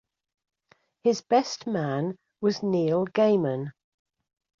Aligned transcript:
His 1.03 1.21
best 1.21 1.67
man 1.67 2.17
was 2.41 2.63
Neil 2.63 3.05
Gaiman. 3.05 3.71